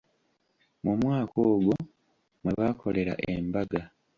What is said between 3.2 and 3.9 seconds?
embaga.